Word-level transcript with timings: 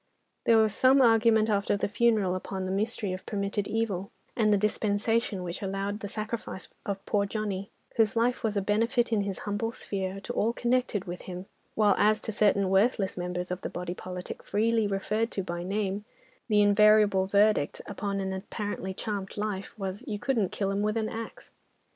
There 0.45 0.57
was 0.57 0.73
some 0.73 0.99
argument 0.99 1.47
after 1.47 1.77
the 1.77 1.87
funeral 1.87 2.33
upon 2.33 2.65
the 2.65 2.71
mystery 2.71 3.13
of 3.13 3.23
permitted 3.27 3.67
evil, 3.67 4.09
and 4.35 4.51
the 4.51 4.57
dispensation 4.57 5.43
which 5.43 5.61
allowed 5.61 5.99
the 5.99 6.07
sacrifice 6.07 6.69
of 6.87 7.05
poor 7.05 7.27
Johnny, 7.27 7.69
whose 7.97 8.15
life 8.15 8.43
was 8.43 8.57
a 8.57 8.63
benefit 8.63 9.11
in 9.13 9.21
his 9.21 9.37
humble 9.45 9.71
sphere, 9.71 10.19
to 10.21 10.33
all 10.33 10.53
connected 10.53 11.05
with 11.05 11.21
him, 11.29 11.45
while 11.75 11.93
as 11.99 12.19
to 12.21 12.31
certain 12.31 12.71
worthless 12.71 13.15
members 13.15 13.51
of 13.51 13.61
the 13.61 13.69
body 13.69 13.93
politic, 13.93 14.41
freely 14.41 14.87
referred 14.87 15.29
to 15.33 15.43
by 15.43 15.61
name, 15.61 16.03
the 16.47 16.63
invariable 16.63 17.27
verdict 17.27 17.79
upon 17.85 18.19
an 18.19 18.33
apparently 18.33 18.95
charmed 18.95 19.37
life 19.37 19.77
was, 19.77 20.03
"You 20.07 20.17
couldn't 20.17 20.51
kill 20.51 20.71
'em 20.71 20.81
with 20.81 20.97
an 20.97 21.09
axe." 21.09 21.51